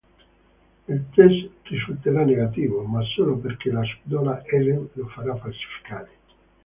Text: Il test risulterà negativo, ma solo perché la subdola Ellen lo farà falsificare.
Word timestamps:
Il 0.89 0.99
test 1.15 1.51
risulterà 1.65 2.23
negativo, 2.25 2.81
ma 2.81 3.03
solo 3.03 3.37
perché 3.37 3.69
la 3.69 3.83
subdola 3.83 4.41
Ellen 4.51 4.89
lo 4.93 5.05
farà 5.09 5.35
falsificare. 5.35 6.09